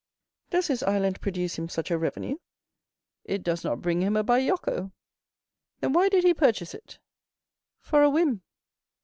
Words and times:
"Does 0.49 0.65
his 0.65 0.81
island 0.81 1.21
produce 1.21 1.59
him 1.59 1.69
such 1.69 1.91
a 1.91 1.97
revenue?" 1.99 2.37
"It 3.23 3.43
does 3.43 3.63
not 3.63 3.83
bring 3.83 4.01
him 4.01 4.15
a 4.17 4.23
bajocco." 4.23 4.91
"Then 5.79 5.93
why 5.93 6.09
did 6.09 6.23
he 6.23 6.33
purchase 6.33 6.73
it?" 6.73 6.97
"For 7.81 8.01
a 8.01 8.09
whim." 8.09 8.41